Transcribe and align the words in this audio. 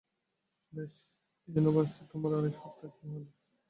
বেশ, 0.73 0.93
এই 1.47 1.51
ইউনিভার্সে 1.53 2.01
তোমার 2.11 2.31
আরেক 2.37 2.53
সত্তার 2.59 2.89
কী 2.95 3.05
হাল? 3.11 3.23